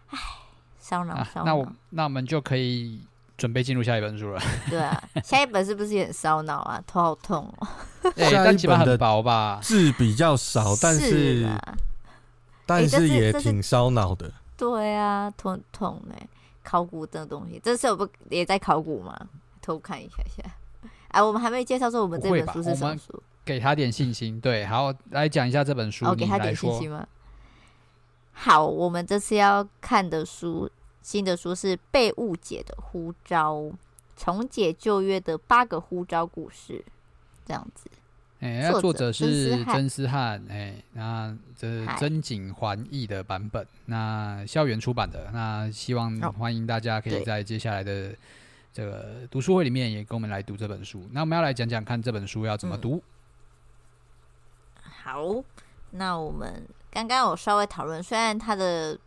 [0.09, 0.19] 唉，
[0.79, 1.45] 烧脑烧脑。
[1.45, 3.01] 那我那我们就可以。
[3.35, 4.39] 准备进入下一本书了。
[4.69, 6.81] 对啊， 下一本是不是也很烧脑啊？
[6.85, 7.67] 头好痛哦。
[8.15, 9.59] 欸、但基本很薄吧？
[9.61, 11.49] 字比较少，但是，
[12.65, 14.31] 但是也挺烧脑的。
[14.55, 16.27] 对啊，痛痛哎！
[16.63, 19.19] 考古的东西，这次我不也在考古吗？
[19.63, 20.43] 偷看一下下。
[21.07, 23.23] 哎，我们还没介绍说我们这本书是什么书？
[23.43, 24.39] 给他点信心。
[24.39, 26.05] 对，好，来讲一下这本书。
[26.05, 27.07] 哦，给他点信心吗？
[28.33, 30.69] 好，我们这次要看的书。
[31.01, 33.55] 新的书是《被误解的呼召》，
[34.15, 36.81] 重解旧约的八个呼召故事，
[37.45, 37.89] 这样子。
[38.39, 45.29] 哎、欸，那作者是曾思翰，哎、欸，那这是曾景环译的版本，那校园出版的。
[45.33, 48.15] 那希望欢迎大家可以在接下来的
[48.73, 51.07] 这个读书会里面也跟我们来读这本书。
[51.11, 53.01] 那我们要来讲讲看这本书要怎么读。
[54.75, 55.43] 嗯、好，
[55.91, 58.99] 那我们刚刚有稍微讨论，虽然它的。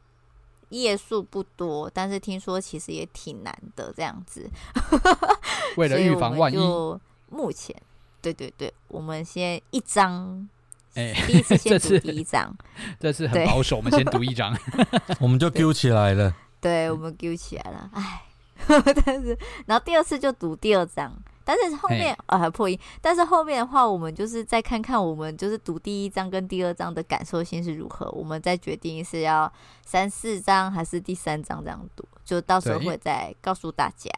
[0.71, 4.51] 页数不多，但是听说其实也挺难的，这样子。
[5.77, 6.57] 为了预防万一，
[7.31, 7.73] 目前，
[8.21, 10.49] 对对对，我们先一章，
[10.95, 12.53] 哎、欸，第一次先读第一章，
[12.99, 14.59] 这次很保守，我们先读一章，
[15.23, 16.35] 我们就丢起来了。
[16.61, 18.25] 对，我们丢起来了，哎，
[19.05, 21.13] 但是，然后第二次就读第二章。
[21.45, 29.53] 但是后面啊还破音，但是后面的话，我们就是再看看我们就是读第一章跟第二章的感受性是如何，我们再决定是要
[29.85, 34.11] 三四章还是第三章这样读，就到时候会再告诉大家。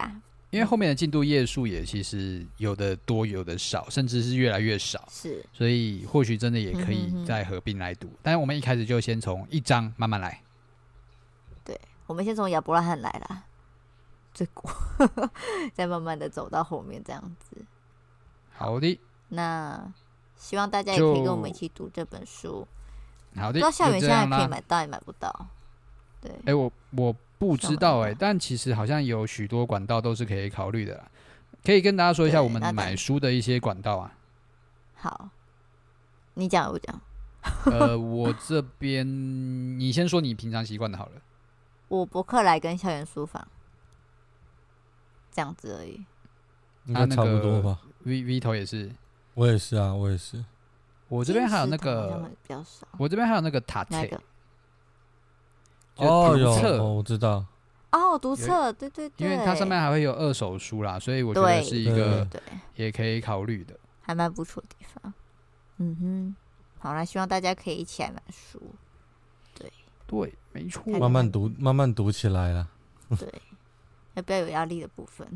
[0.48, 8.08] 因为后面的进度页数也其实有的多有的少，甚至是越来越少，是，所以或许真的也可以再合并来读。
[8.22, 10.42] 但是我们一开始就先从一章慢慢来，
[11.62, 13.44] 对，我们先从亚伯拉罕来了。
[14.38, 14.68] 这股，
[15.74, 17.56] 再慢慢的走到后面这样子。
[18.54, 19.92] 好的，那
[20.36, 22.64] 希望大家也可以跟我们一起读这本书。
[23.34, 25.48] 好的，不知道校园现在可以买到也买不到。
[26.20, 31.10] 对，哎，我我不知道哎，但其实好像有许多管道都是可以考虑的啦。
[31.64, 34.12] 可以跟大家说一下我们买书的一些管道啊。
[34.94, 35.28] 好，
[36.34, 37.00] 你讲我讲。
[37.66, 39.06] 呃，我这边
[39.78, 41.12] 你先说你平常习惯的好了。
[41.88, 43.46] 我博客来跟校园书房。
[45.38, 46.04] 这样子而已，
[46.86, 47.78] 应该差不多吧。
[48.02, 48.90] V V 头也是，
[49.34, 50.44] 我也是啊，我也是。
[51.06, 52.28] 我这边还有那个，
[52.98, 53.96] 我这边还有那个塔册，
[55.94, 57.46] 哦，有哦，我知道。
[57.92, 62.26] 哦，读册，对对对，因为它上面还会有二手书啦，所以我觉得是一个
[62.74, 65.14] 也可以考虑的，还蛮不错的地方。
[65.76, 66.36] 嗯哼，
[66.80, 68.60] 好啦，希望大家可以一起来买书。
[69.54, 69.72] 对
[70.04, 72.68] 对，没错，慢慢读，慢慢读起来了。
[73.16, 73.32] 对。
[74.22, 75.26] 不要有压力的部分，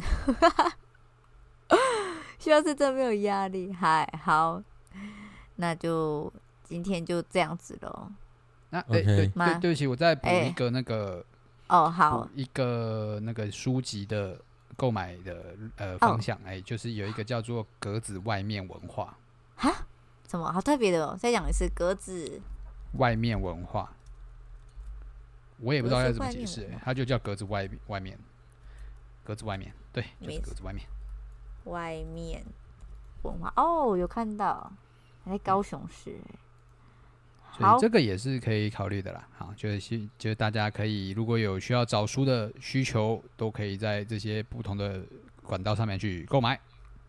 [2.38, 3.72] 希望是真没有压力。
[3.72, 4.62] 嗨，好，
[5.56, 6.32] 那就
[6.64, 8.10] 今天就这样子喽。
[8.70, 9.26] 那哎，对对，
[9.60, 11.24] 对不起，我再补一个那个
[11.68, 14.40] 哦，好，一个那个书籍的
[14.76, 19.16] 购买的呃方向，哎，就是有一个叫做格子外面文化。
[19.56, 19.70] 哈？
[20.26, 20.50] 什么？
[20.50, 21.14] 好特别的哦！
[21.20, 22.40] 再讲一次，格子
[22.98, 23.92] 外面文化，
[25.58, 28.18] 我也不知道要怎么解释，它就叫格子外外面。
[29.24, 30.86] 格子外面，对，就是格子外面。
[31.64, 32.44] 外面
[33.22, 34.72] 文化哦，有看到，
[35.24, 36.16] 在高雄市。
[37.52, 39.28] 所以这个也是可以考虑的啦。
[39.36, 45.04] 好，就是就是大家可以如果有需要找书的需求，都可以在这些不同的
[45.42, 46.58] 管道上面去购买。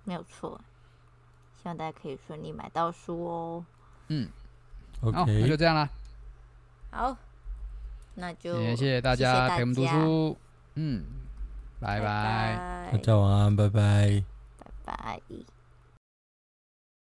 [0.03, 0.59] 没有错，
[1.55, 3.65] 希望大家可以顺利买到书哦。
[4.09, 4.29] 嗯
[5.01, 5.89] ，OK，那就这样啦。
[6.91, 7.17] 好，
[8.15, 10.37] 那就谢谢大家陪我们读书。
[10.75, 11.05] 嗯。
[11.83, 14.23] 拜拜，大家晚安，拜拜，
[14.85, 15.52] 拜拜。